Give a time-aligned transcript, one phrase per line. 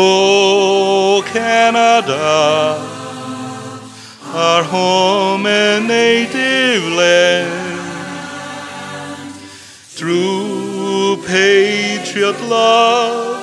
[0.00, 2.78] Oh, Canada,
[4.32, 7.80] our home and native land.
[9.96, 13.42] Through patriot love,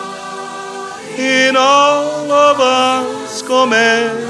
[1.19, 4.23] in all of us command.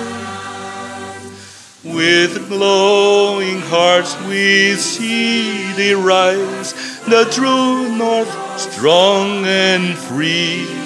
[1.83, 6.73] With glowing hearts we see thee rise,
[7.05, 10.84] the true north, strong and free.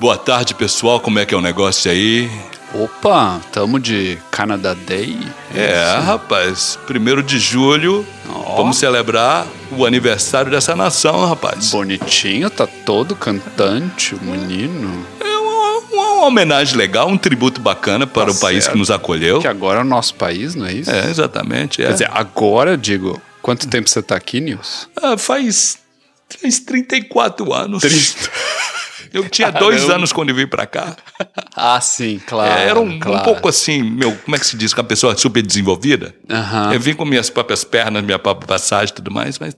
[0.00, 0.98] Boa tarde, pessoal.
[0.98, 2.30] Como é que é o negócio aí?
[2.72, 5.18] Opa, tamo de Canada Day.
[5.54, 6.78] É, rapaz.
[6.86, 8.56] Primeiro de julho, Ó.
[8.56, 11.70] vamos celebrar o aniversário dessa nação, rapaz.
[11.70, 15.04] Bonitinho, tá todo cantante, o menino.
[15.20, 18.72] É uma, uma homenagem legal, um tributo bacana para Tá o país certo.
[18.72, 19.40] que nos acolheu.
[19.40, 20.90] Que agora é o nosso país, não é isso?
[20.90, 21.82] É, exatamente.
[21.82, 21.86] É.
[21.86, 24.88] Quer dizer, agora, digo, quanto tempo você tá aqui, Nils?
[24.96, 25.76] Ah, faz,
[26.40, 27.82] faz 34 anos.
[27.82, 28.30] 30.
[29.12, 29.94] Eu tinha dois Caramba.
[29.96, 30.96] anos quando eu vim pra cá.
[31.54, 32.52] Ah, sim, claro.
[32.60, 33.24] É, era um, um claro.
[33.24, 34.72] pouco assim, meu, como é que se diz?
[34.74, 36.14] Com a pessoa super desenvolvida.
[36.28, 36.72] Aham.
[36.72, 39.56] Eu vim com minhas próprias pernas, minha própria passagem e tudo mais, mas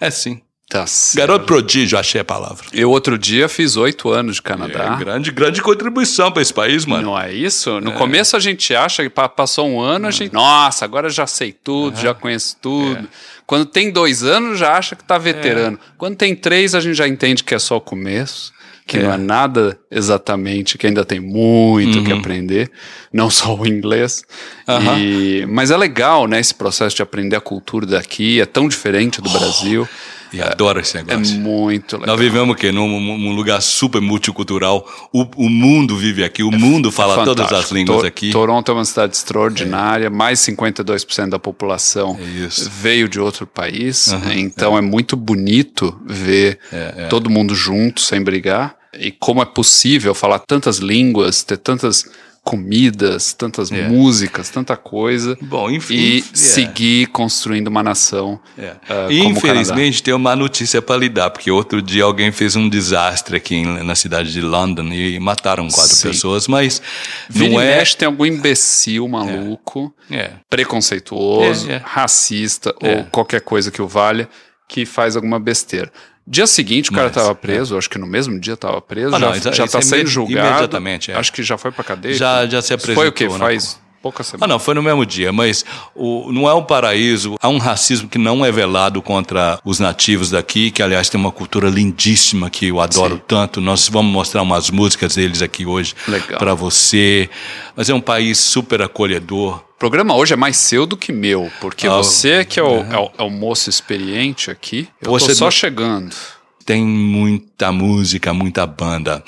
[0.00, 0.40] é assim.
[0.66, 0.86] Tá.
[1.14, 2.64] Garoto prodígio, achei a palavra.
[2.72, 4.94] Eu outro dia fiz oito anos de Canadá.
[4.94, 7.02] É, grande, grande contribuição para esse país, mano.
[7.10, 7.80] Não é isso?
[7.82, 10.32] No começo a gente acha que pa- passou um ano, a gente.
[10.32, 13.06] Nossa, agora já sei tudo, já conheço tudo.
[13.46, 15.78] Quando tem dois anos, já acha que tá veterano.
[15.98, 18.50] Quando tem três, a gente já entende que é só o começo,
[18.86, 19.02] que É.
[19.02, 22.70] não é nada exatamente, que ainda tem muito que aprender,
[23.12, 24.22] não só o inglês.
[24.68, 24.98] Aham.
[24.98, 29.20] E- mas é legal, né, esse processo de aprender a cultura daqui, é tão diferente
[29.22, 29.88] do Brasil.
[30.34, 31.36] E adoro esse É negócio.
[31.38, 32.16] muito legal.
[32.16, 32.72] Nós vivemos o quê?
[32.72, 34.84] Num, num lugar super multicultural.
[35.12, 37.74] O, o mundo vive aqui, o mundo fala todas as Fantástico.
[37.74, 38.30] línguas To- aqui.
[38.30, 44.76] Toronto é uma cidade extraordinária, mais 52% da população É veio de outro país, então
[44.76, 44.80] é.
[44.80, 50.78] muito bonito ver É, todo mundo junto, sem brigar, e como é possível falar tantas
[50.78, 52.04] línguas, ter tantas
[52.44, 53.88] comidas, tantas É.
[53.88, 55.94] músicas, tanta coisa, Bom, enfim.
[55.94, 56.22] e é.
[56.36, 58.38] seguir construindo uma nação.
[58.58, 58.76] É.
[58.88, 63.36] ah, E, infelizmente tem uma notícia para lidar, porque outro dia alguém fez um desastre
[63.38, 66.08] aqui em- na cidade de London e mataram quatro Sim.
[66.10, 66.82] pessoas, mas
[67.30, 67.78] Vira não é.
[67.78, 70.32] mexe, tem algum imbecil maluco É.
[70.50, 71.82] preconceituoso, É, é.
[71.82, 72.98] racista É.
[72.98, 74.28] ou qualquer coisa que o valha
[74.68, 75.90] que faz alguma besteira.
[76.26, 79.26] Dia seguinte, o cara estava preso, acho que no mesmo dia estava preso, Ah, já,
[79.26, 80.48] não, já isso tá é sendo julgado.
[80.48, 81.16] imediatamente, é.
[81.16, 82.14] Acho que já foi pra cadeia.
[82.14, 83.24] Já- já se Foi o quê?
[83.24, 83.44] apresentou, né?
[83.54, 84.48] Faz poucas Ah, semanas.
[84.48, 87.36] não, foi no mesmo dia, mas o, não é um paraíso.
[87.42, 91.30] Há um racismo que não é velado contra os nativos daqui, que aliás tem uma
[91.32, 93.22] cultura lindíssima que eu adoro Sim.
[93.28, 93.60] tanto.
[93.60, 95.94] Nós vamos mostrar umas músicas deles aqui hoje
[96.38, 97.28] para você.
[97.76, 99.62] Mas é um país super acolhedor.
[99.84, 102.80] O programa hoje é mais seu do que meu, porque Ah, você que é o,
[102.80, 106.16] é é o moço experiente aqui, eu Você tô só chegando.
[106.64, 109.22] Tem muita música, muita banda.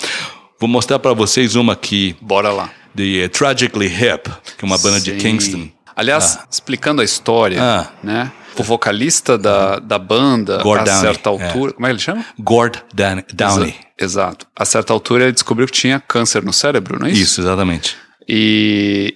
[0.59, 2.71] Vou mostrar para vocês uma aqui, Bora lá.
[2.95, 5.17] de eh, Tragically Hip, que é uma banda de Sim.
[5.19, 5.69] Kingston.
[5.95, 7.91] Aliás, explicando a história, Ah.
[8.03, 8.31] né?
[8.57, 11.33] O vocalista da, da banda, Gord a Downie, certa é.
[11.33, 11.73] altura.
[11.73, 12.25] Como é que ele chama?
[12.39, 13.75] Gord Dan- Downey.
[13.75, 14.47] Exa- Exato.
[14.55, 17.21] A certa altura ele descobriu que tinha câncer no cérebro, não é isso?
[17.21, 17.95] Isso, exatamente.
[18.27, 19.13] E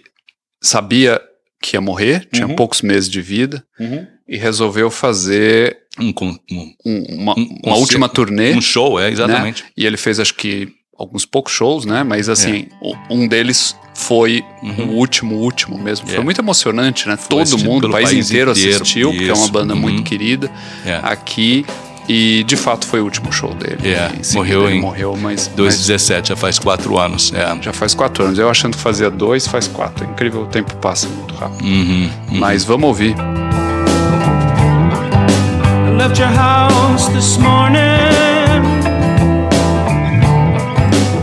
[0.61, 1.19] sabia
[1.61, 2.55] que ia morrer, tinha Uhum.
[2.55, 3.63] poucos meses de vida,
[4.27, 8.53] e resolveu fazer Um, um, um- uma, Um uma última turnê.
[8.53, 9.11] um show, é, né?
[9.11, 9.65] exatamente.
[9.75, 12.01] E ele fez acho que alguns poucos shows, né?
[12.01, 13.13] Mas assim, É.
[13.13, 16.05] um deles foi o último, último mesmo.
[16.07, 16.21] Foi Uhum.
[16.21, 16.23] É.
[16.25, 17.17] muito emocionante, né?
[17.27, 19.51] Todo assistido mundo, o país, país inteiro, inteiro, assistiu, porque é uma isso.
[19.51, 20.03] banda muito Uhum.
[20.03, 20.49] querida
[20.85, 20.99] É.
[21.03, 21.65] aqui.
[22.09, 23.77] E de fato foi o último show dele.
[23.93, 27.31] É, Em seguida morreu ele em morreu, mas, mas 2017, já faz quatro anos.
[27.33, 27.55] É.
[27.61, 28.37] já faz quatro anos.
[28.39, 30.05] Eu achando que fazia dois, faz quatro.
[30.05, 31.63] É incrível, o tempo passa muito rápido.
[31.63, 32.39] Uhum, uhum.
[32.39, 33.15] Mas vamos ouvir.
[35.87, 37.79] I left your house this morning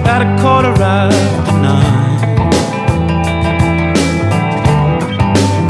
[0.00, 2.18] about a quarter after nine.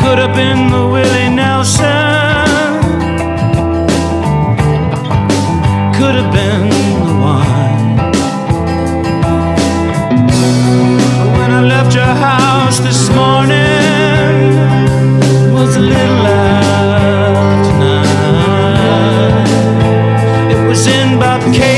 [0.01, 2.38] Could have been the Willie Nelson.
[6.21, 6.69] Have been
[7.07, 7.97] the wine.
[11.39, 14.57] When I left your house this morning
[15.53, 19.47] was a little after nine.
[20.53, 21.19] It was in
[21.53, 21.69] Cajun.
[21.75, 21.78] I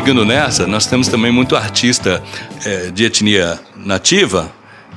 [0.00, 2.22] seguindo nessa, nós temos também muito artista
[2.64, 4.50] eh, de etnia nativa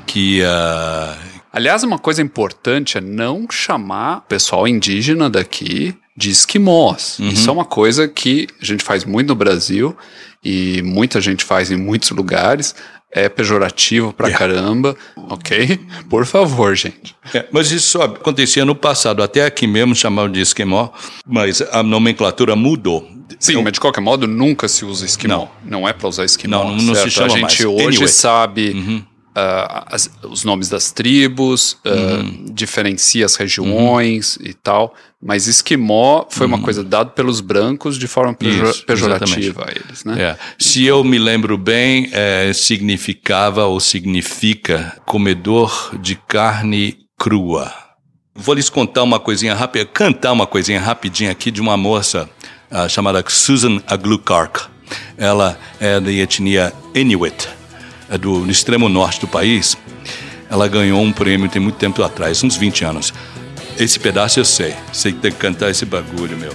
[0.05, 1.13] que ah,
[1.51, 7.17] Aliás, uma coisa importante é não chamar o pessoal indígena daqui de esquimós.
[7.19, 7.29] Uhum.
[7.29, 9.95] Isso é uma coisa que a gente faz muito no Brasil
[10.43, 12.75] e muita gente faz em muitos lugares.
[13.15, 14.39] É pejorativo pra Yeah.
[14.55, 14.95] caramba,
[15.29, 15.79] ok?
[16.09, 17.15] Por favor, gente.
[17.31, 20.89] É, mas isso só acontecia no passado, até aqui mesmo chamavam de esquimó,
[21.27, 23.07] mas a nomenclatura mudou.
[23.39, 25.47] Sim, Então, mas de qualquer modo nunca se usa esquimó.
[25.63, 26.63] Não, é pra usar esquimó.
[26.63, 27.09] Não, não se certo?
[27.11, 27.65] chama A gente mais.
[27.65, 28.07] hoje Anyway.
[28.73, 29.03] Uhum.
[29.35, 32.45] Ah, as- os nomes das tribos, ah, Uhum.
[32.53, 34.93] diferencia as regiões e tal.
[35.25, 38.69] Mas esquimó foi uma coisa dada pelos brancos de forma pejo- Uhum.
[38.69, 40.21] Isso, pejorativa a eles, né?
[40.21, 40.37] É.
[40.59, 47.71] Se eu me lembro bem, é, significava ou significa comedor de carne crua.
[48.35, 52.29] Vou lhes contar uma coisinha rápida, cantar uma coisinha rapidinha aqui de uma moça
[52.69, 54.67] ah, chamada Susan Aglukark.
[55.17, 57.47] Ela é da etnia Inuit,
[58.17, 59.77] do, do extremo norte do país.
[60.49, 63.13] Ela ganhou um prêmio tem muito tempo atrás, uns 20 anos.
[63.77, 64.75] Esse pedaço eu sei.
[64.91, 66.53] Sei que tem que cantar esse bagulho, meu.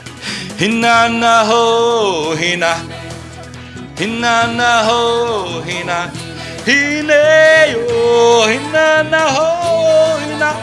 [0.60, 2.76] Hina na ho, hina.
[4.00, 6.12] Hina na ho, hina.
[6.66, 7.86] Hineyo,
[8.50, 10.54] hina na ho, hina.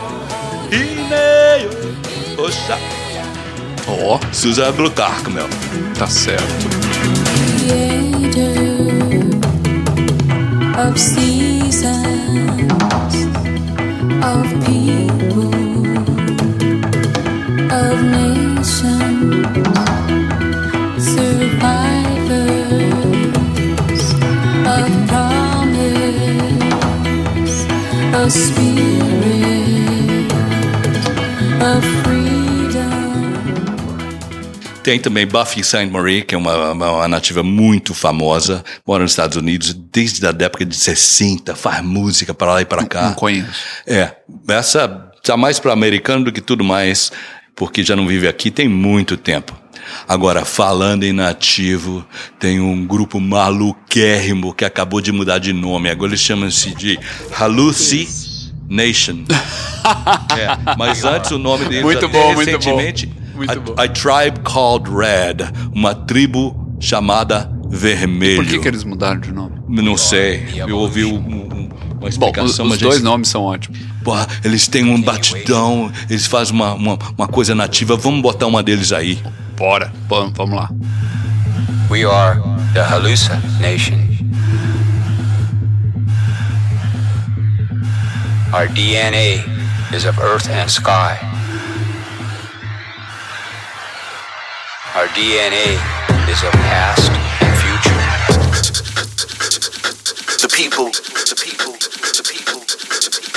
[0.71, 1.69] Hineyo.
[2.37, 2.77] Oxa.
[3.87, 5.47] Ó, Susan Glutark, meu.
[5.97, 6.65] Tá certo.
[7.65, 8.14] creator
[10.77, 12.71] of seasons,
[14.31, 15.55] of people,
[17.71, 19.47] of nations,
[21.15, 22.35] survivors
[24.75, 26.35] of promise,
[28.13, 29.04] of spirit,
[34.85, 39.13] Tem também Buffy Saint Marie, que é uma, uma, uma nativa muito famosa, mora nos
[39.13, 43.07] Estados Unidos desde a década de 60, faz música para lá e para cá.
[43.07, 43.49] Não conheço.
[43.87, 44.11] É,
[44.47, 44.87] essa
[45.23, 47.11] tá mais para americano do que tudo mais,
[47.55, 49.59] porque já não vive aqui tem muito tempo.
[50.07, 52.05] Agora, falando em nativo,
[52.37, 55.89] tem um grupo maluquérrimo que acabou de mudar de nome.
[55.89, 56.99] Agora eles chamam-se de
[57.31, 58.07] Halluci
[58.69, 59.25] Nation.
[60.35, 63.24] É, mas antes o nome deles Muito bom, muito recentemente, bom.
[63.35, 63.73] Muito a, bom.
[63.77, 68.37] a Tribe Called Red, uma tribo chamada Vermelho.
[68.37, 69.55] Por que, que eles mudaram de nome?
[69.67, 70.45] Não sei.
[70.55, 73.79] Eu ouvi um- um- uma Bom, explicação, os, os mas dois eles- nomes são ótimos.
[74.03, 77.97] Porra, eles têm um batidão, eles fazem uma, uma, uma coisa nativa.
[77.97, 79.19] Vamos botar uma deles aí.
[79.57, 79.91] Bora.
[80.07, 80.69] Bom, vamos lá.
[81.89, 82.39] We are
[82.73, 83.95] the Halusa Nation.
[88.53, 89.43] Our DNA
[89.93, 91.17] is of earth and sky.
[94.95, 95.75] Our DNA
[96.31, 97.99] is of past and future.
[100.39, 101.75] The people, the people,
[102.15, 103.35] the people, the people.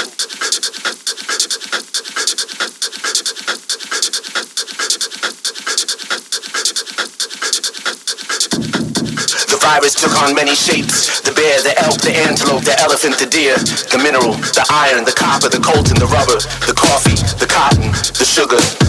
[9.50, 11.20] The virus took on many shapes.
[11.22, 13.56] The bear, the elk, the antelope, the elephant, the deer,
[13.90, 16.38] the mineral, the iron, the copper, the coltan, the rubber,
[16.70, 18.87] the coffee, the cotton, the sugar.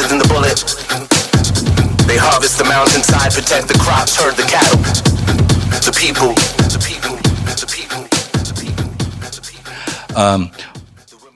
[0.00, 0.64] Faster than the bullet.
[2.06, 4.78] They harvest the mountainside, protect the crops, herd the cattle.
[5.84, 6.34] The people,
[6.68, 7.16] the people,
[7.56, 8.08] the people.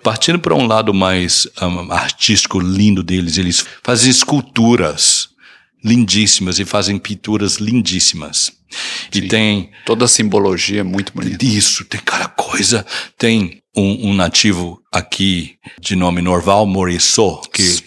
[0.02, 5.30] Partindo para um lado mais um, artístico, lindo deles, eles fazem esculturas
[5.82, 8.52] lindíssimas e fazem pinturas lindíssimas.
[9.14, 11.44] E tem Toda a simbologia é muito bonita.
[11.44, 12.84] isso, tem cada coisa.
[13.18, 17.82] Tem um, um nativo aqui de nome Norval Morissot, que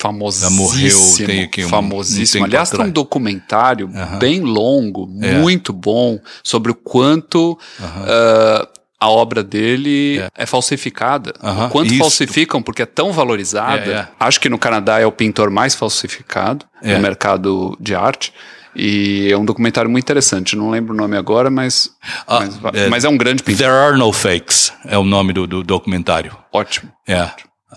[0.51, 2.43] morreu, tem aqui um- um famosíssimo.
[2.43, 3.89] tempo Aliás, tem um documentário
[4.19, 5.33] bem longo, É.
[5.39, 8.67] muito bom, sobre o quanto ah,
[8.99, 11.33] a obra dele é, falsificada.
[11.41, 11.99] Aham, O quanto isso.
[11.99, 13.85] falsificam, porque é tão valorizada.
[13.91, 14.07] É, é.
[14.19, 16.95] Acho que no Canadá é o pintor mais falsificado É.
[16.95, 18.33] no mercado de arte.
[18.77, 20.55] E é um documentário muito interessante.
[20.55, 21.89] Não lembro o nome agora, mas,
[22.27, 23.57] Ah, mas, é, mas é um grande pintor.
[23.65, 26.37] There Are No Fakes é o nome do, do documentário.
[26.53, 26.91] Ótimo.
[27.07, 27.29] É.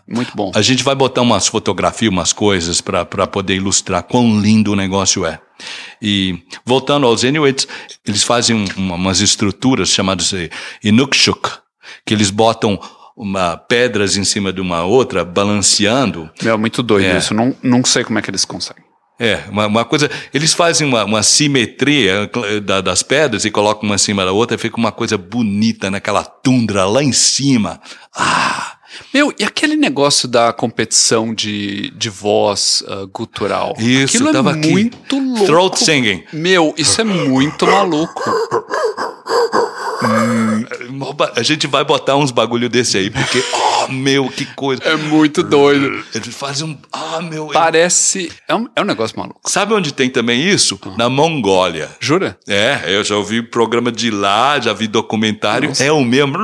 [0.06, 0.52] Muito bom.
[0.54, 5.24] A gente vai botar umas fotografias, umas coisas para poder ilustrar quão lindo o negócio
[5.26, 5.40] é.
[6.00, 7.66] E voltando aos Inuits,
[8.06, 10.50] eles fazem um- uma- umas estruturas chamadas de
[10.84, 11.50] Inukshuk,
[12.06, 12.78] que eles botam
[13.16, 16.30] uma, pedras em cima de uma outra, balanceando.
[16.42, 17.18] Meu, muito doido É.
[17.18, 17.34] isso.
[17.34, 18.84] Não, não sei como é que eles conseguem.
[19.20, 20.10] É, uma, uma coisa.
[20.32, 24.32] Eles fazem uma, uma simetria eh, da- das pedras e colocam uma em cima da
[24.32, 27.78] outra e fica uma coisa bonita naquela tundra lá em cima.
[28.16, 28.78] Ah!
[29.14, 33.74] Meu, e aquele negócio da competição de, de voz ah, gutural?
[33.78, 34.70] Isso, Aquilo tava é aqui.
[34.70, 35.44] muito louco.
[35.46, 36.24] Throat singing.
[36.32, 38.22] Meu, isso é muito maluco.
[41.36, 44.82] A gente vai botar uns bagulho desse aí, porque, oh meu, que coisa.
[44.84, 46.04] É muito doido.
[46.14, 46.78] Eles fazem um.
[46.92, 47.48] Ah, meu.
[47.48, 48.30] Parece.
[48.46, 49.40] É um, é um negócio maluco.
[49.46, 50.78] Sabe onde tem também isso?
[50.82, 50.90] Ah.
[50.96, 51.88] Na Mongólia.
[52.00, 52.38] Jura?
[52.48, 55.72] É, eu já ouvi programa de lá, já vi documentário.
[55.78, 56.36] É o mesmo.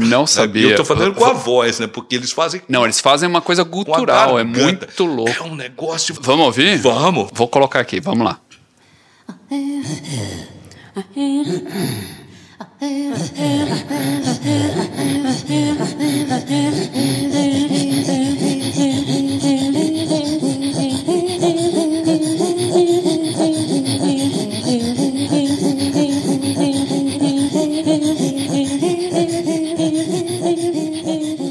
[0.00, 0.70] Não sabia.
[0.70, 1.86] Eu tô falando com a voz, né?
[1.86, 4.38] Porque eles fazem Não, eles fazem uma coisa cultural.
[4.38, 5.30] É muito louco.
[5.30, 6.14] É um negócio.
[6.20, 6.78] Vamos ouvir?
[6.78, 7.30] Vamos.
[7.32, 8.38] Vou colocar aqui, vamos lá.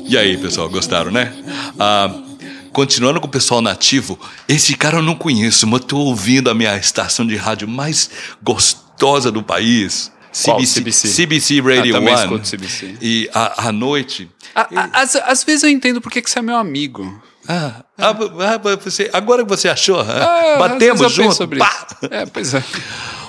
[0.10, 1.34] E aí, pessoal, gostaram, né?
[1.80, 2.14] Ah,
[2.74, 6.76] continuando com o pessoal nativo, esse cara eu não conheço, mas tô ouvindo a minha
[6.78, 8.10] estação de rádio mais
[8.44, 8.87] gostosa
[9.32, 10.12] do país.
[10.32, 11.08] CBC, CBC?
[11.08, 12.24] CBC Radio Ah, também One.
[12.24, 12.96] escuto CBC.
[13.02, 14.30] E à à noite.
[14.54, 17.22] A- a- Às, às vezes eu entendo porque que você é meu amigo.
[17.50, 20.00] Ah, ah, ah, você, agora que você achou?
[20.02, 21.34] ah, Ah, Batemos vezes eu penso junto?
[21.36, 21.88] sobre pá!
[22.04, 22.14] isso.
[22.14, 22.64] É, pois é.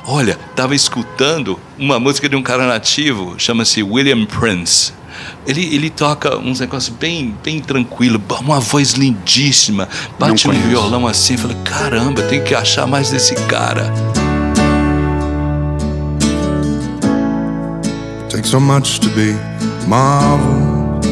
[0.04, 4.92] Olha, tava escutando uma música de um cara nativo, chama-se William Prince.
[5.46, 10.68] Ele, ele toca uns negócios bem, bem tranquilo, uma voz lindíssima, bate um conheço.
[10.68, 13.92] violão assim, fala, caramba, tem que achar mais desse cara.
[18.38, 19.32] Takes so much to be
[19.88, 21.04] marveled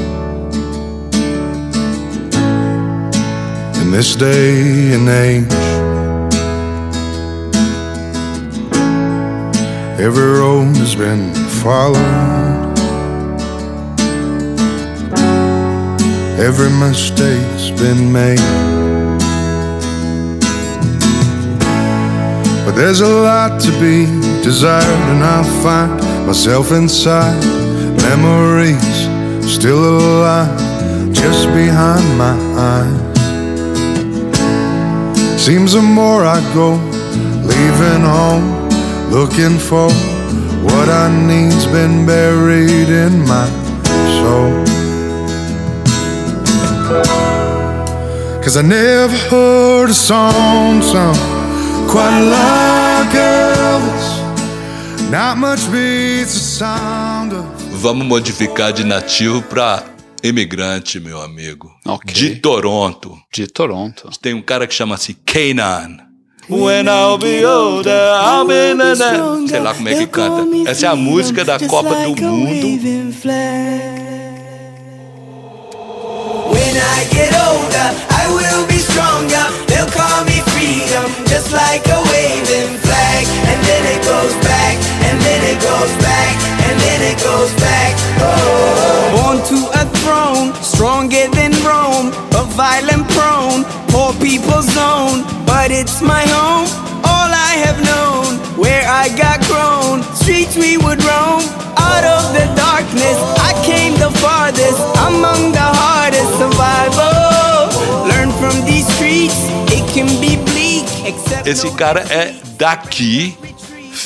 [3.82, 5.52] in this day and age.
[9.98, 12.78] Every road has been followed.
[16.38, 18.38] Every mistake's been made.
[22.64, 24.06] But there's a lot to be
[24.44, 27.40] desired, and I'll find myself inside
[28.02, 28.96] memories
[29.48, 32.36] still alive just behind my
[32.72, 33.16] eyes.
[35.40, 36.70] Seems the more I go,
[37.52, 38.68] leaving home,
[39.10, 39.88] looking for
[40.66, 43.46] what I need's been buried in my
[44.18, 44.64] soul.
[48.42, 51.16] Cause I never heard a song sung
[51.88, 54.05] quite like Elvis.
[57.80, 59.84] Vamos modificar de nativo para
[60.22, 61.70] imigrante, meu amigo.
[61.86, 62.12] Ok.
[62.12, 63.16] De Toronto.
[63.32, 64.10] De Toronto.
[64.20, 65.98] Tem um cara que chama-se Kanan.
[66.48, 68.94] When I'll be older, I'll be na-
[69.48, 70.70] Sei lá como é que canta.
[70.70, 72.66] Essa é a música da Copa do Mundo.
[76.50, 79.46] When I get older, I will be stronger.
[79.66, 83.26] They'll call me freedom, just like a waving flag.
[83.48, 84.78] And then it goes back,
[85.26, 86.34] then it goes back,
[86.66, 87.92] and then it goes back.
[88.22, 89.16] Oh.
[89.16, 95.18] Born to a throne, stronger than Rome, but violent prone, poor people's zone.
[95.44, 96.68] But it's my home,
[97.10, 98.38] all I have known.
[98.62, 101.42] Where I got grown, streets we would roam.
[101.76, 103.18] Out of the darkness,
[103.48, 107.68] I came the farthest, among the hardest survival.
[108.10, 109.38] Learn from these streets,
[109.76, 110.86] it can be bleak.
[111.04, 113.36] Except Esse cara é daqui,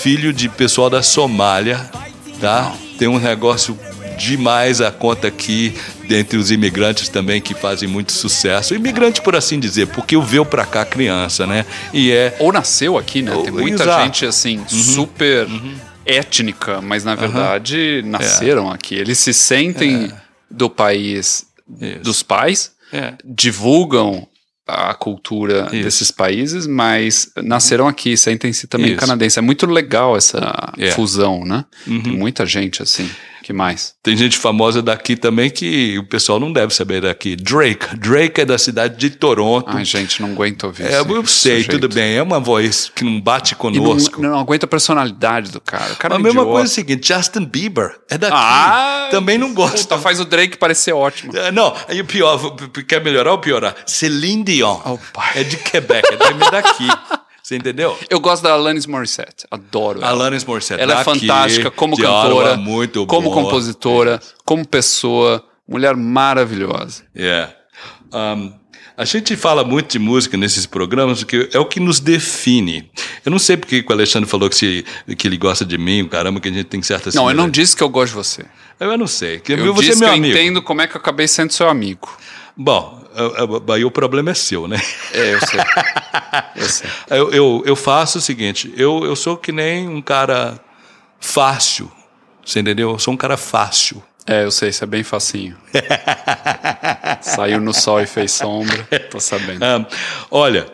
[0.03, 1.79] filho de pessoal da Somália,
[2.41, 2.73] tá?
[2.99, 3.79] Tem um negócio
[4.19, 5.75] demais a conta aqui
[6.07, 8.75] dentre os imigrantes também que fazem muito sucesso.
[8.75, 11.65] Imigrante por assim dizer, porque o veio pra cá criança, né?
[11.93, 13.33] E é Ou nasceu aqui, né?
[13.43, 14.05] Tem muita exato.
[14.05, 15.47] gente, assim, super
[16.05, 18.95] étnica, mas na verdade nasceram aqui.
[18.95, 20.11] Eles se sentem
[20.51, 21.47] do país
[21.81, 21.99] Isso.
[22.01, 23.15] dos pais, É.
[23.25, 24.27] divulgam
[24.67, 25.83] a cultura Isso.
[25.83, 29.01] desses países, mas nasceram aqui, sentem-se também Isso.
[29.01, 29.37] canadenses.
[29.39, 30.91] É muito legal essa É.
[30.93, 31.65] fusão, né?
[31.85, 33.09] Tem muita gente assim.
[33.43, 33.95] Que mais?
[34.03, 37.37] Tem gente famosa daqui também que o pessoal não deve saber daqui.
[37.37, 37.97] Drake.
[37.97, 39.67] Drake é da cidade de Toronto.
[39.69, 41.71] Ai, gente, não aguento ouvir é, esse eu sei, sujeito.
[41.81, 42.15] tudo bem.
[42.17, 44.23] É uma voz que não bate E não, conosco.
[44.23, 45.93] não aguento a personalidade do cara.
[45.93, 46.51] O cara a é um mesma idiota.
[46.59, 48.35] coisa é o seguinte, Justin Bieber é daqui.
[48.37, 49.79] Ah, também não gosta.
[49.79, 51.37] Puta, faz o Drake parecer ótimo.
[51.37, 52.39] É, Não, aí o pior,
[52.87, 53.75] quer melhorar ou piorar?
[53.87, 54.81] Celine Dion.
[54.85, 55.31] Oh, pai.
[55.37, 56.89] É de Quebec, é daqui.
[57.51, 57.99] Você entendeu?
[58.09, 60.09] Eu gosto da Alanis Morissette, adoro ela.
[60.11, 60.81] Alanis Morissette.
[60.81, 63.43] Ela é daqui, fantástica como cantora, muito como boa.
[63.43, 67.03] compositora, como pessoa, mulher maravilhosa.
[67.13, 67.49] É.
[68.15, 68.53] Um,
[68.97, 72.89] a gente fala muito de música nesses programas porque é o que nos define.
[73.27, 74.85] Eu não sei porque que o Alexandre falou que, se,
[75.19, 77.75] que ele gosta de mim, caramba, que a gente tem certa Não, eu não disse
[77.75, 78.45] que eu gosto de você.
[78.79, 79.41] Eu não sei.
[79.41, 80.39] Que Eu você disse é meu que eu amigo.
[80.39, 82.17] entendo como é que eu acabei sendo seu amigo.
[82.57, 83.00] Bom, eu- eu-
[83.73, 84.81] aí o problema é seu, né?
[85.13, 85.61] É, eu sei.
[86.57, 86.91] eu sei.
[87.11, 90.61] Eu, eu, eu faço o seguinte, eu, eu sou que nem um cara
[91.19, 91.91] fácil,
[92.45, 92.91] você entendeu?
[92.91, 94.03] Eu sou um cara fácil.
[94.27, 95.57] É, eu sei, isso é bem facinho.
[97.21, 98.85] Saiu no sol e fez sombra.
[99.11, 99.65] Tô sabendo.
[99.65, 99.85] Ah,
[100.31, 100.67] olha,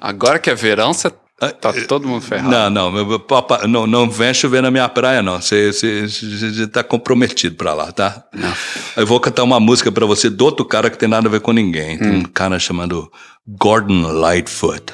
[0.00, 2.50] Agora que é verão, você tá todo mundo ferrado.
[2.50, 5.40] não, não, meu papai, não, não vem chover na minha praia, não.
[5.40, 8.24] Você está comprometido pra lá, tá?
[8.96, 11.40] Eu vou cantar uma música pra você do outro cara que tem nada a ver
[11.40, 11.98] com ninguém.
[11.98, 13.10] Tem um cara chamado
[13.46, 14.92] Gordon Lightfoot.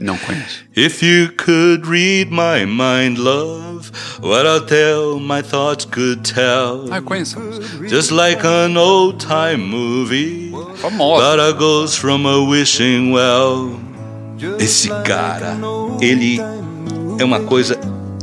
[0.00, 0.64] Não conheço.
[0.76, 3.90] If you could read my mind, love,
[4.22, 6.86] what I'll tell, my thoughts could tell.
[6.92, 7.36] Ah, conheço.
[7.88, 10.52] Just like an old time movie.
[10.76, 11.50] Famosa.
[11.50, 13.72] I goes from a wishing well.
[14.58, 15.56] Esse cara,
[16.00, 16.40] ele
[17.18, 17.78] é uma coisa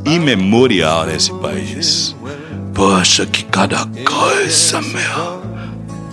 [0.06, 2.16] imemorial nesse país.
[2.74, 5.46] Poxa, que cada coisa, meu.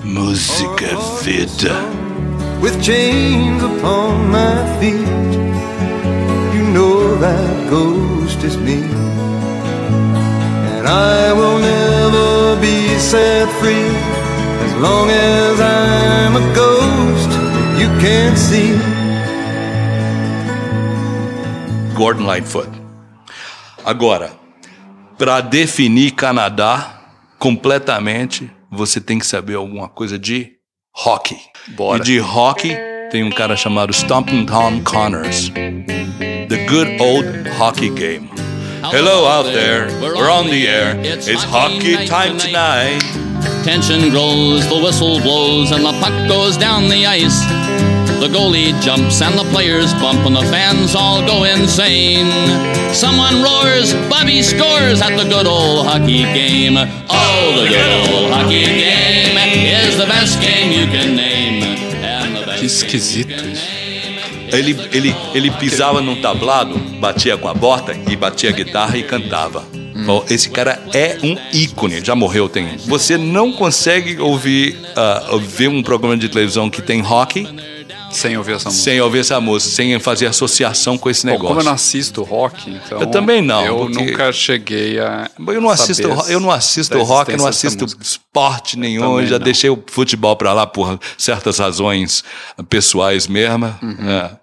[0.05, 2.03] Música é vida.
[2.63, 5.33] with chains upon my feet.
[6.55, 8.81] You know that ghost is me,
[10.77, 13.91] and I will never be set free
[14.65, 17.31] as long as I'm a ghost
[17.81, 18.92] you can't see.
[22.03, 22.69] Gordon Lightfoot.
[23.85, 24.33] Agora,
[25.17, 27.01] para definir Canadá
[27.39, 30.51] completamente, você tem que saber alguma coisa de
[30.93, 31.39] hockey.
[31.77, 32.01] Bora.
[32.01, 32.77] E de hockey
[33.13, 35.51] tem um cara chamado Stomping Tom Connors.
[36.49, 38.29] The good old hockey game.
[38.91, 40.99] Hello out there, we're on the air.
[41.05, 43.01] It's hockey time tonight.
[43.63, 47.62] Tension grows, the whistle blows, and the puck goes down the ice.
[48.23, 52.31] The goalie jumps and the players bump, and the fans all go insane.
[52.95, 56.77] Someone roars, Bobby scores at the good old hockey game.
[56.79, 61.65] Oh, the good old hockey game is the best game you can name.
[62.05, 63.67] And the best Que esquisito isso.
[64.53, 69.03] Ele, ele, ele pisava num tablado, batia com a bota e batia a guitarra e
[69.03, 69.65] cantava.
[70.07, 72.77] Bom, Esse cara é um ícone, já morreu tem.
[72.87, 77.49] Você não consegue ouvir, ah, ver um programa de televisão que tem hockey
[78.13, 78.85] Sem ouvir essa música.
[78.85, 81.49] sem ouvir essa música, sem fazer associação com esse Bom, negócio.
[81.49, 83.01] como eu não assisto rock, então.
[83.01, 85.31] Eu também não, Eu nunca cheguei a.
[85.39, 89.45] Eu não assisto, eu não assisto rock, eu não assisto esporte nenhum, eu já não.
[89.45, 92.23] deixei o futebol pra lá por certas razões
[92.69, 93.75] pessoais mesmo.
[93.83, 94.09] Uhum.
[94.11, 94.39] É.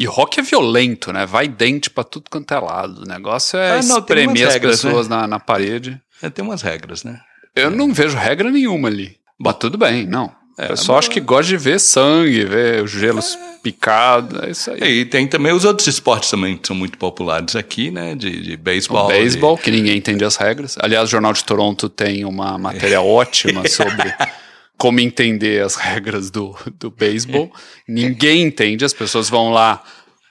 [0.00, 1.24] E rock é violento, né?
[1.26, 3.02] Vai dente pra tudo quanto é lado.
[3.02, 6.00] O negócio é Ah, não, espremer as regras, pessoas na, na parede.
[6.20, 7.20] É, tem umas regras, né?
[7.54, 9.16] Eu não vejo regra nenhuma ali.
[9.38, 10.32] Mas tudo bem, não.
[10.62, 14.42] É, o pessoal acho que gosta de ver sangue, ver os gelos picados.
[14.42, 15.00] É isso aí.
[15.00, 18.14] E tem também os outros esportes também que são muito populares aqui, né?
[18.14, 19.08] De, de beisebol.
[19.08, 20.76] beisebol, que ninguém entende as regras.
[20.80, 24.12] Aliás, o Jornal de Toronto tem uma matéria ótima sobre
[24.76, 27.52] como entender as regras do, do beisebol.
[27.86, 29.82] Ninguém entende, as pessoas vão lá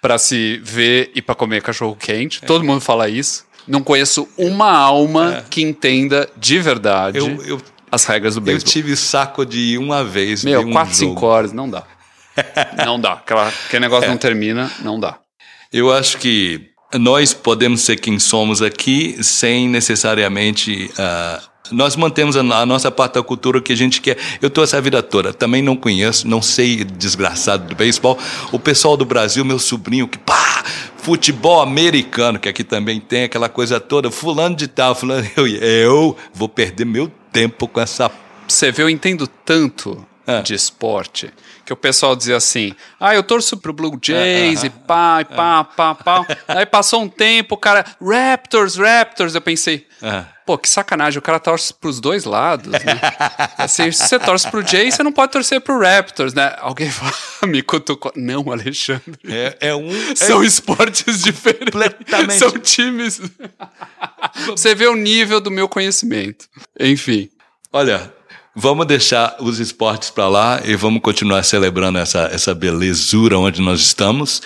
[0.01, 2.41] para se ver e para comer cachorro quente.
[2.41, 3.45] Todo mundo fala isso.
[3.67, 7.21] Não conheço uma alma que entenda de verdade É.
[7.21, 8.71] Eu, eu, as regras do eu beisebol.
[8.71, 10.43] tive saco de ir uma vez.
[10.43, 11.25] Meu, um 4, 5 jogo.
[11.25, 11.83] horas, não dá.
[12.85, 13.13] Não dá.
[13.13, 15.19] Aquela, aquele negócio não termina, não dá.
[15.71, 20.89] Eu acho que nós podemos ser quem somos aqui sem necessariamente.
[20.97, 24.17] ah, nós mantemos a, a nossa parte da cultura que a gente quer.
[24.41, 28.17] Eu estou essa vida toda, também não conheço, não sei desgraçado do beisebol.
[28.51, 30.63] O pessoal do Brasil, meu sobrinho, que pá,
[30.97, 35.25] futebol americano, que aqui também tem aquela coisa toda, fulano de tal, fulano.
[35.37, 38.09] Eu, eu vou perder meu tempo com essa.
[38.47, 40.41] Você vê, eu entendo tanto É.
[40.41, 41.31] de esporte
[41.65, 45.25] que o pessoal dizia assim: ah, eu torço pro Blue Jays É, e pá, e
[45.25, 46.25] pá, pá, pá.
[46.47, 49.33] Aí passou um tempo, o cara, Raptors, Raptors.
[49.35, 50.25] Eu pensei, É.
[50.51, 52.99] pô, que sacanagem, o cara torce pros dois lados, né?
[53.57, 56.53] Assim, se você torce pro Jays, você não pode torcer pro Raptors, né?
[56.59, 57.13] Alguém fala,
[57.47, 58.11] me cutucou.
[58.17, 59.17] Não, Alexandre.
[59.25, 59.89] É, é um.
[60.15, 61.71] São é, esportes diferentes.
[61.71, 62.39] Completamente.
[62.39, 63.21] São times.
[64.47, 66.49] Você vê o nível do meu conhecimento.
[66.77, 67.29] Enfim.
[67.71, 68.13] Olha,
[68.55, 73.81] vamos deixar os esportes para lá e vamos continuar celebrando essa, essa belezura onde nós
[73.81, 74.41] estamos.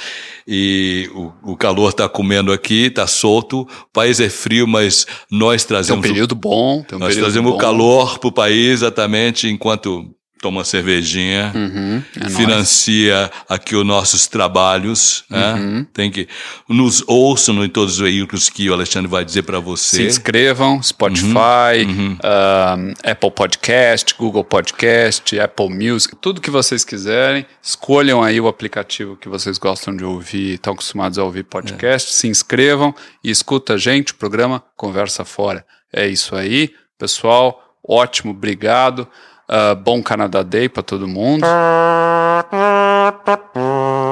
[0.47, 3.61] E o, o calor está comendo aqui, está solto.
[3.61, 6.83] O país é frio, mas nós Tem um trazemos, período bom.
[6.83, 7.57] Tem um nós período trazemos bom.
[7.57, 10.13] o calor para o país exatamente enquanto
[10.45, 12.37] toma cervejinha, Uhum, é nóis.
[12.37, 15.23] financia aqui os nossos trabalhos.
[15.27, 15.53] Né?
[15.55, 15.85] Uhum.
[15.91, 16.27] Tem que
[16.69, 19.95] nos ouçam em todos os veículos que o Alexandre vai dizer para você.
[19.97, 27.43] Se inscrevam, Spotify, Uhum, um, Apple Podcast, Google Podcast, Apple Music, tudo que vocês quiserem.
[27.59, 32.13] Escolham aí o aplicativo que vocês gostam de ouvir, estão acostumados a ouvir podcast.
[32.13, 35.65] Se inscrevam e escuta a gente, o programa Conversa Fora.
[35.91, 37.63] É isso aí, pessoal.
[37.87, 39.07] Ótimo, obrigado.
[39.47, 41.45] Uh, bom Canadá Day para todo mundo.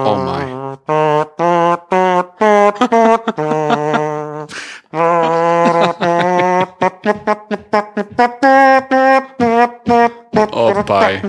[0.06, 0.44] Oh my.
[10.52, 11.22] Oh pai.